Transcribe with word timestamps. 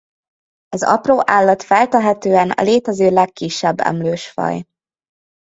Az 0.69 0.83
apró 0.83 1.21
állat 1.25 1.63
feltehetően 1.63 2.49
a 2.51 2.61
létező 2.61 3.09
legkisebb 3.09 3.79
emlősfaj. 3.79 4.65